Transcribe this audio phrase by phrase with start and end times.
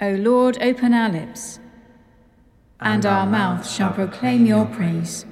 [0.00, 1.58] O Lord, open our lips,
[2.80, 5.26] and, our mouth shall proclaim your praise.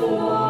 [0.00, 0.49] The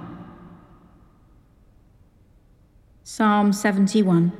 [3.13, 4.31] Psalm 71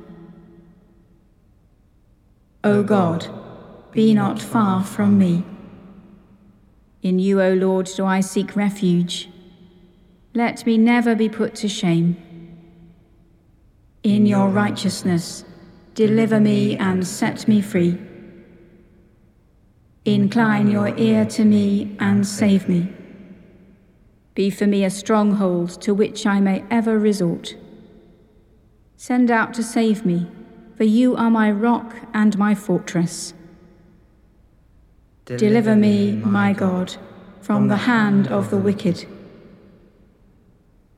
[2.64, 3.28] O God,
[3.90, 5.44] be not far from me.
[7.02, 9.28] In you, O Lord, do I seek refuge.
[10.32, 12.16] Let me never be put to shame.
[14.04, 15.44] In your righteousness,
[15.92, 18.00] deliver me and set me free.
[20.06, 22.90] Incline your ear to me and save me.
[24.34, 27.54] Be for me a stronghold to which I may ever resort.
[29.02, 30.28] Send out to save me,
[30.76, 33.34] for you are my rock and my fortress.
[35.24, 36.94] Deliver me, my God,
[37.40, 39.04] from the hand of the wicked,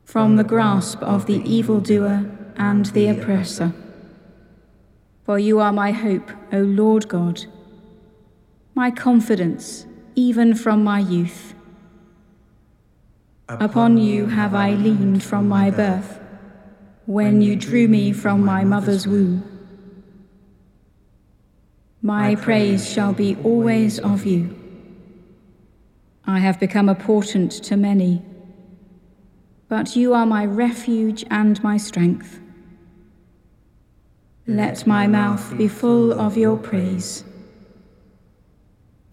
[0.03, 3.73] from the grasp of the evildoer and the oppressor.
[5.23, 7.47] For you are my hope, O Lord God,
[8.75, 11.55] my confidence, even from my youth.
[13.49, 16.19] Upon you have I leaned from my birth,
[17.05, 19.43] when you drew me from my mother's womb.
[22.01, 24.55] My praise shall be always of you.
[26.25, 28.23] I have become a portent to many,
[29.69, 32.39] but you are my refuge and my strength.
[34.47, 37.23] Let my mouth be full of your praise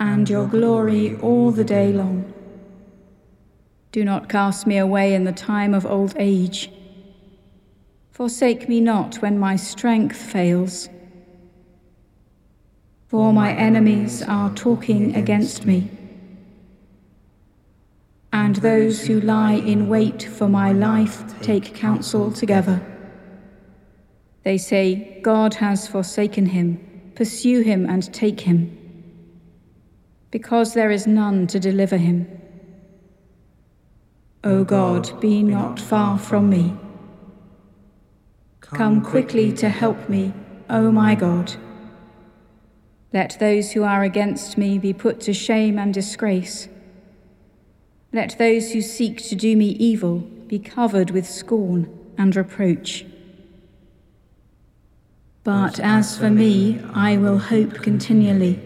[0.01, 2.33] and your glory all the day long.
[3.93, 6.71] Do not cast me away in the time of old age.
[8.13, 10.91] Forsake me not when my strength fails.
[13.09, 15.91] For my enemies are talking against me,
[18.35, 22.81] and those who lie in wait for my life take counsel together.
[24.45, 28.77] They say, God has forsaken him, pursue him and take him,
[30.31, 32.27] because there is none to deliver him.
[34.45, 36.75] O God, be not far from me.
[38.75, 40.33] Come quickly to help me,
[40.71, 41.55] O my God.
[43.13, 46.69] Let those who are against me be put to shame and disgrace.
[48.13, 53.05] Let those who seek to do me evil be covered with scorn and reproach.
[55.45, 58.61] But as for me, I will hope continually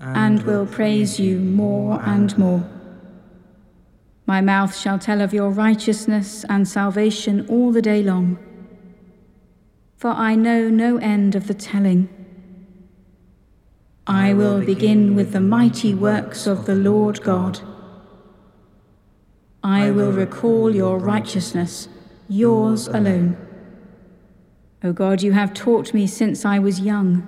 [0.00, 2.68] and will praise you more and more.
[4.30, 8.38] My mouth shall tell of your righteousness and salvation all the day long,
[9.96, 12.08] for I know no end of the telling.
[14.06, 17.58] I will begin with the mighty works of the Lord God.
[19.64, 21.88] I will recall your righteousness,
[22.28, 23.36] yours alone.
[24.84, 27.26] O God, you have taught me since I was young,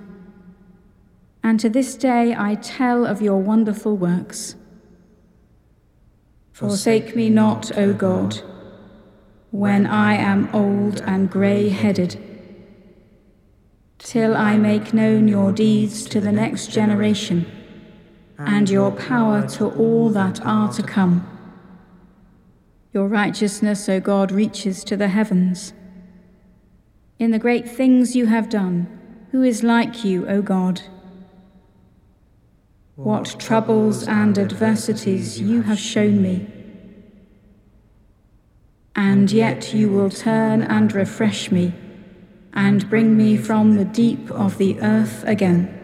[1.43, 4.55] and to this day I tell of your wonderful works.
[6.53, 8.41] Forsake me not, O God,
[9.49, 12.21] when I am old and grey headed,
[13.97, 17.45] till I make known your deeds to the next generation,
[18.37, 21.27] and your power to all that are to come.
[22.93, 25.73] Your righteousness, O God, reaches to the heavens
[27.17, 28.87] in the great things you have done.
[29.31, 30.81] Who is like you, O God?
[32.95, 36.47] What troubles and adversities you have shown me.
[38.95, 41.73] And yet you will turn and refresh me,
[42.53, 45.79] and bring me from the deep of the earth again.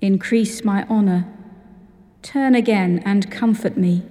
[0.00, 1.32] Increase my honour,
[2.20, 4.02] turn again and comfort me.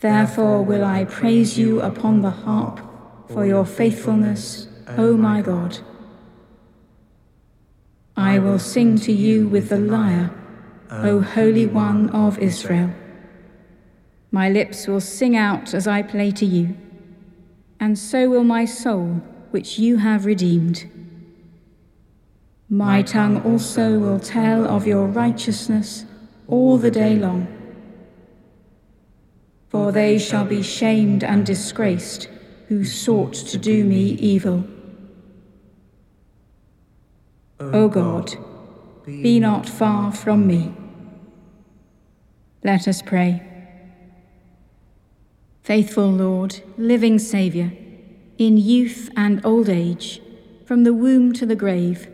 [0.00, 2.80] Therefore will I praise you upon the harp
[3.28, 4.68] for your faithfulness,
[4.98, 5.78] O my God.
[8.20, 10.30] I will sing to you with the lyre,
[10.90, 12.90] O Holy One of Israel.
[14.30, 16.76] My lips will sing out as I play to you,
[17.80, 19.22] and so will my soul,
[19.52, 20.84] which you have redeemed.
[22.68, 26.04] My tongue also will tell of your righteousness
[26.46, 27.48] all the day long.
[29.70, 32.28] For they shall be shamed and disgraced
[32.68, 34.02] who sought to do me
[34.34, 34.64] evil.
[37.60, 38.36] O God,
[39.04, 40.74] be not far from me.
[42.64, 43.42] Let us pray.
[45.62, 47.70] Faithful Lord, living Saviour,
[48.38, 50.22] in youth and old age,
[50.64, 52.08] from the womb to the grave,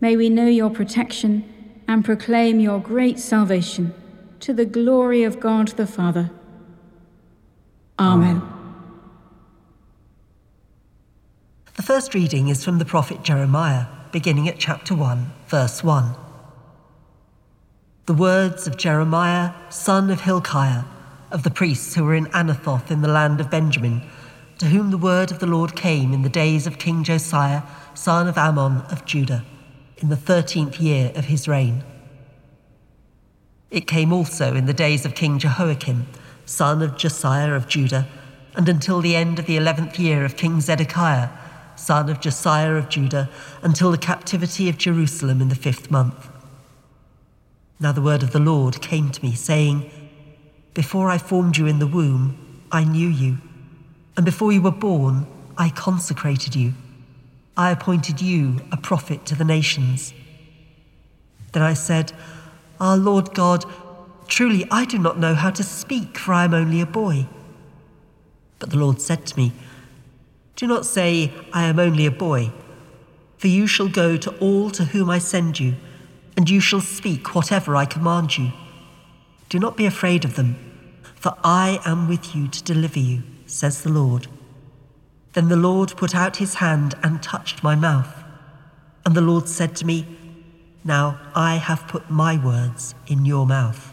[0.00, 1.44] may we know your protection
[1.88, 3.92] and proclaim your great salvation
[4.40, 6.30] to the glory of God the Father.
[7.98, 8.42] Amen.
[11.74, 16.14] The first reading is from the prophet Jeremiah, beginning at chapter 1, verse 1.
[18.06, 20.84] The words of Jeremiah, son of Hilkiah,
[21.32, 24.08] of the priests who were in Anathoth in the land of Benjamin,
[24.58, 27.62] to whom the word of the Lord came in the days of King Josiah,
[27.94, 29.44] son of Amon of Judah,
[29.96, 31.82] in the thirteenth year of his reign.
[33.72, 36.06] It came also in the days of King Jehoiakim,
[36.46, 38.06] son of Josiah of Judah,
[38.54, 41.30] and until the end of the eleventh year of King Zedekiah,
[41.76, 43.28] son of Josiah of Judah,
[43.62, 46.28] until the captivity of Jerusalem in the fifth month.
[47.80, 49.90] Now the word of the Lord came to me, saying,
[50.72, 53.38] Before I formed you in the womb, I knew you,
[54.16, 55.26] and before you were born,
[55.56, 56.74] I consecrated you.
[57.56, 60.12] I appointed you a prophet to the nations.
[61.52, 62.12] Then I said,
[62.80, 63.64] Our Lord God,
[64.26, 67.26] truly I do not know how to speak, for I am only a boy.
[68.58, 69.52] But the Lord said to me,
[70.56, 72.52] Do not say, I am only a boy,
[73.38, 75.74] for you shall go to all to whom I send you,
[76.36, 78.52] and you shall speak whatever I command you.
[79.48, 80.56] Do not be afraid of them,
[81.16, 84.28] for I am with you to deliver you, says the Lord.
[85.32, 88.22] Then the Lord put out his hand and touched my mouth.
[89.04, 90.06] And the Lord said to me,
[90.84, 93.92] Now I have put my words in your mouth.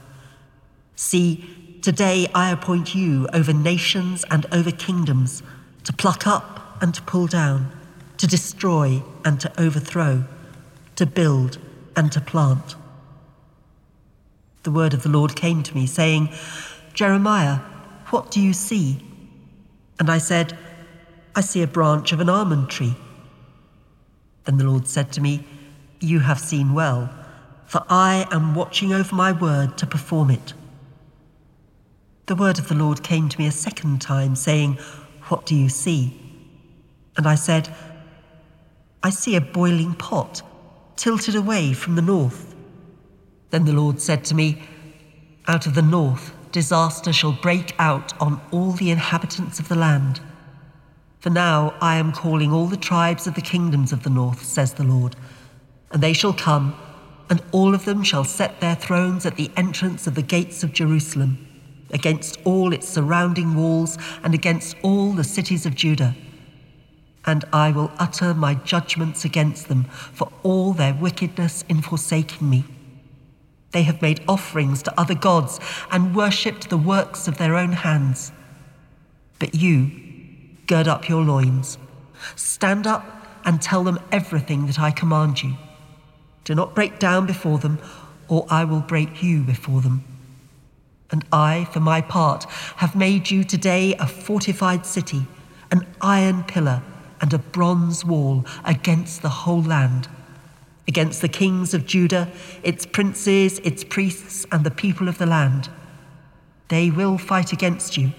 [0.96, 5.41] See, Today I appoint you over nations and over kingdoms
[5.84, 7.72] to pluck up and to pull down,
[8.18, 10.24] to destroy and to overthrow,
[10.96, 11.58] to build
[11.96, 12.76] and to plant.
[14.64, 16.30] The word of the Lord came to me, saying,
[16.94, 17.60] Jeremiah,
[18.10, 19.04] what do you see?
[20.00, 20.58] And I said,
[21.36, 22.96] I see a branch of an almond tree.
[24.46, 25.46] Then the Lord said to me,
[26.00, 27.14] You have seen well,
[27.66, 30.54] for I am watching over my word to perform it
[32.32, 34.80] the word of the Lord came to me a second time, saying,
[35.32, 36.14] What do you see?
[37.16, 37.74] And I said,
[39.02, 40.42] I see a boiling pot
[40.98, 42.54] tilted away from the north.
[43.50, 44.62] Then the Lord said to me,
[45.48, 50.20] Out of the north disaster shall break out on all the inhabitants of the land.
[51.22, 54.74] For now I am calling all the tribes of the kingdoms of the north, says
[54.74, 55.16] the Lord,
[55.92, 56.76] and they shall come,
[57.30, 60.74] and all of them shall set their thrones at the entrance of the gates of
[60.74, 61.48] Jerusalem
[61.91, 66.15] against all its surrounding walls and against all the cities of Judah.
[67.25, 72.63] And I will utter my judgments against them for all their wickedness in forsaking me.
[73.71, 75.60] They have made offerings to other gods
[75.91, 78.31] and worshipped the works of their own hands.
[79.39, 79.91] But you,
[80.67, 81.77] gird up your loins,
[82.36, 83.05] stand up
[83.45, 85.55] and tell them everything that I command you.
[86.43, 87.79] Do not break down before them,
[88.27, 90.03] or I will break you before them.
[91.12, 92.46] And I, for my part,
[92.77, 95.27] have made you today a fortified city,
[95.70, 96.82] an iron pillar,
[97.20, 100.08] and a bronze wall against the whole land,
[100.88, 102.32] against the kings of Judah,
[102.63, 105.70] its princes, its priests, and the people of the land.
[106.70, 108.13] They will fight against you,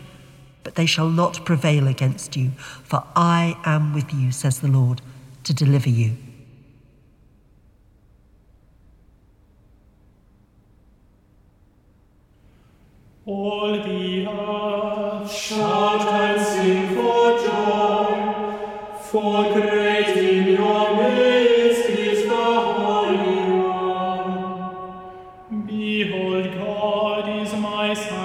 [0.63, 2.51] but they shall not prevail against you,
[2.85, 5.01] for I am with you, says the Lord,
[5.45, 6.17] to deliver you.
[13.25, 22.35] All the earth shout and sing for joy, for great in your midst is the
[22.35, 24.47] Holy One.
[25.67, 28.22] Behold, God is my salvation.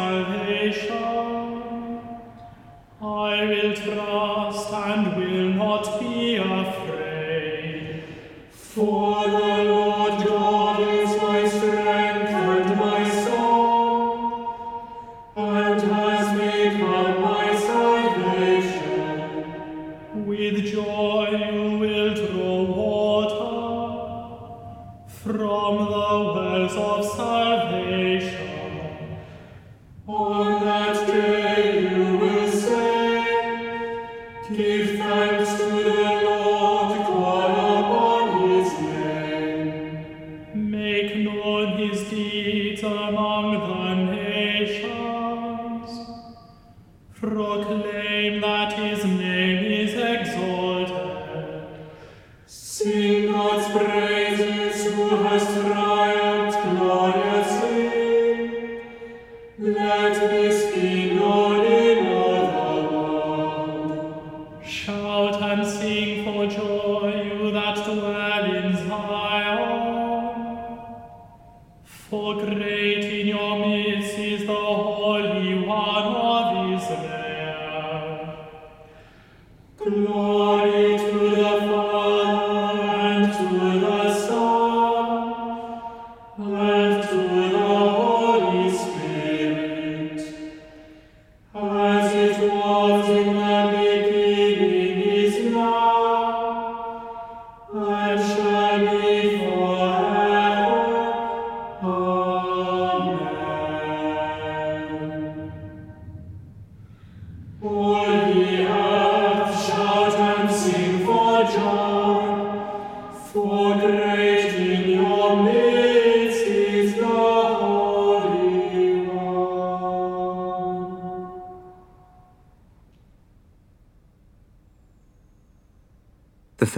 [93.08, 93.37] Was in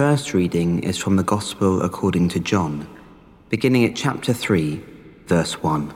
[0.00, 2.88] first reading is from the Gospel according to John,
[3.50, 4.82] beginning at chapter 3,
[5.26, 5.92] verse 1.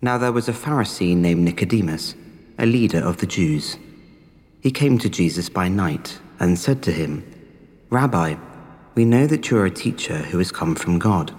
[0.00, 2.14] Now there was a Pharisee named Nicodemus,
[2.58, 3.76] a leader of the Jews.
[4.62, 7.30] He came to Jesus by night and said to him,
[7.90, 8.36] Rabbi,
[8.94, 11.34] we know that you are a teacher who has come from God,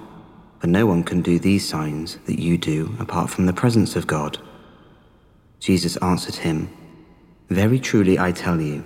[0.59, 4.05] for no one can do these signs that you do apart from the presence of
[4.05, 4.37] God.
[5.59, 6.69] Jesus answered him,
[7.49, 8.85] Very truly I tell you,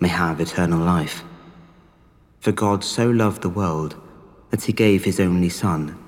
[0.00, 1.24] may have eternal life.
[2.40, 4.00] For God so loved the world
[4.50, 5.98] that he gave his only Son,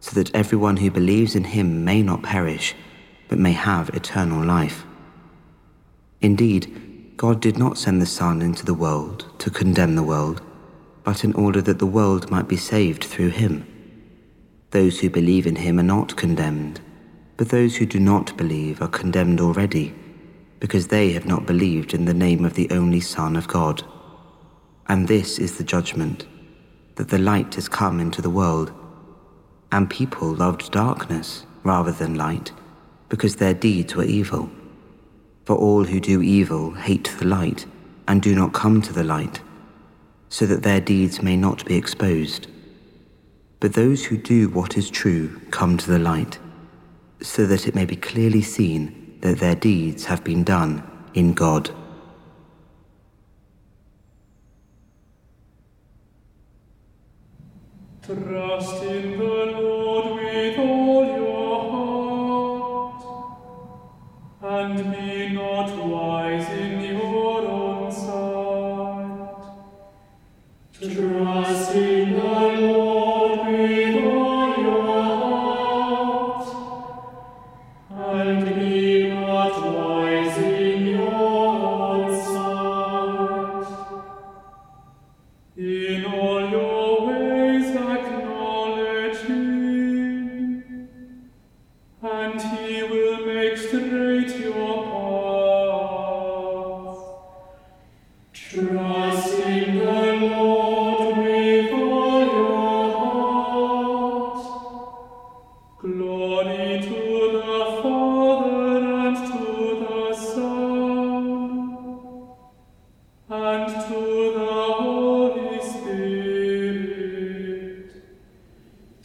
[0.00, 2.74] so that everyone who believes in him may not perish,
[3.28, 4.84] but may have eternal life.
[6.20, 10.42] Indeed, God did not send the Son into the world to condemn the world,
[11.04, 13.66] but in order that the world might be saved through him.
[14.70, 16.80] Those who believe in him are not condemned,
[17.36, 19.94] but those who do not believe are condemned already
[20.60, 23.82] because they have not believed in the name of the only Son of God.
[24.88, 26.26] And this is the judgment
[26.96, 28.72] that the light has come into the world,
[29.72, 32.52] and people loved darkness rather than light,
[33.08, 34.50] because their deeds were evil.
[35.46, 37.66] For all who do evil hate the light
[38.06, 39.40] and do not come to the light,
[40.28, 42.48] so that their deeds may not be exposed.
[43.60, 46.38] But those who do what is true come to the light,
[47.22, 50.82] so that it may be clearly seen that their deeds have been done
[51.14, 51.70] in God.
[58.02, 59.39] Trust in the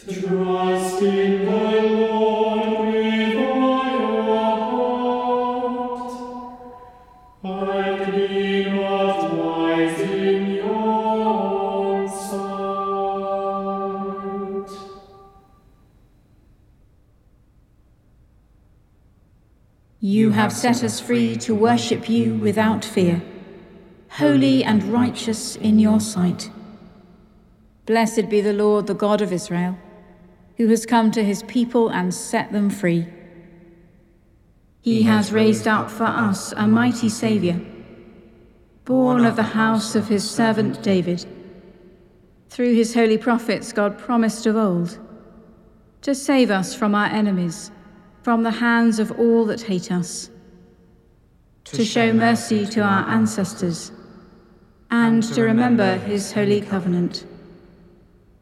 [0.08, 4.12] Trust in the Lord with heart,
[7.44, 8.00] and
[8.76, 9.32] not
[10.00, 12.56] in your own sight.
[20.00, 23.24] You have set us free to worship you without fear,
[24.10, 26.52] holy and righteous in your sight.
[27.88, 29.80] Blessed be the Lord, the God of Israel,
[30.58, 33.08] who has come to his people and set them free.
[34.82, 37.60] He has raised up for us a mighty Saviour,
[38.86, 41.26] born of the house of his servant David.
[42.50, 45.00] Through his holy prophets, God promised of old
[46.04, 47.72] to save us from our enemies,
[48.22, 50.30] from the hands of all that hate us,
[51.64, 53.92] to show mercy to our ancestors,
[54.92, 57.26] and to remember his holy covenant.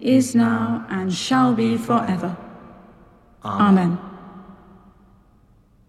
[0.00, 2.36] is now, and shall be forever.
[3.44, 3.98] Amen.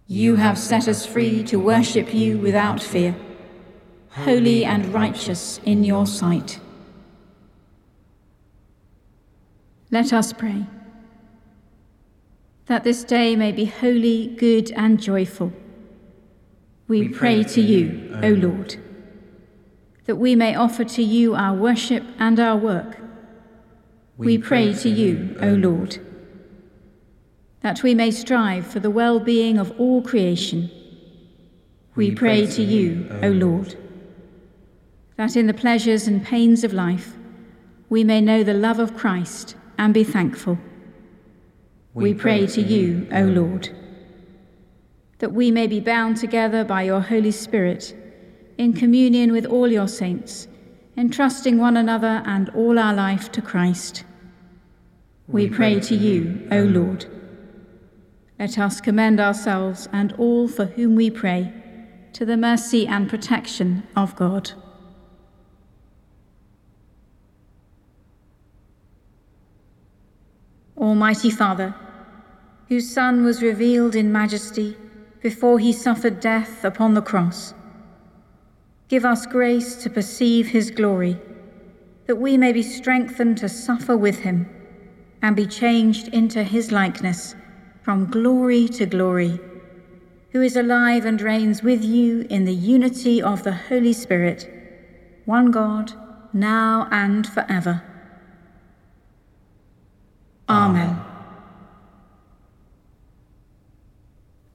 [0.08, 3.16] You have set us free to worship you without fear,
[4.10, 6.60] holy and righteous in your sight.
[9.90, 10.66] Let us pray.
[12.68, 15.52] That this day may be holy, good, and joyful.
[16.88, 18.76] We, pray, to you, O Lord,
[20.06, 22.98] that we may offer to you our worship and our work.
[24.18, 25.98] We, pray, to you, O Lord
[27.62, 30.70] that we may strive for the well being of all creation.
[31.96, 33.76] We pray to you, O Lord,
[35.18, 37.14] that in the pleasures and pains of life
[37.90, 40.58] we may know the love of Christ and be thankful.
[41.94, 43.70] We pray to you, O Lord,
[45.20, 47.94] that we may be bound together by your Holy Spirit
[48.58, 50.48] in communion with all your saints,
[50.98, 54.04] entrusting one another and all our life to Christ.
[55.28, 57.06] We pray to you, O Lord
[58.42, 61.54] let us commend ourselves and all for whom we pray
[62.12, 64.54] to the mercy and protection of God.
[70.76, 71.76] Almighty Father,
[72.68, 74.76] whose Son was revealed in majesty
[75.22, 77.54] before he suffered death upon the cross,
[78.92, 81.18] give us grace to perceive his glory,
[82.08, 84.46] that we may be strengthened to suffer with him
[85.22, 87.34] and be changed into his likeness
[87.84, 89.40] from glory to glory,
[90.32, 94.50] who is alive and reigns with you in the unity of the Holy Spirit,
[95.24, 95.94] one God,
[96.34, 97.82] now and forever.
[100.50, 101.00] Amen.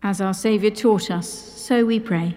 [0.03, 2.37] As our Saviour taught us, so we pray.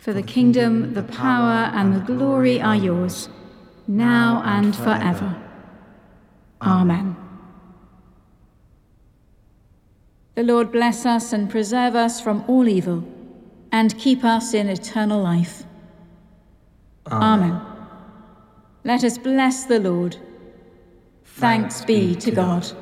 [0.00, 3.28] For the kingdom, the power, and the glory are yours,
[3.86, 5.36] now and forever.
[6.62, 7.16] Amen.
[10.36, 13.04] The Lord bless us and preserve us from all evil,
[13.72, 15.64] and keep us in eternal life.
[17.06, 17.50] Amen.
[17.52, 17.60] Amen.
[18.84, 20.16] Let us bless the Lord.
[21.24, 22.30] Thanks, be to.
[22.30, 22.72] God.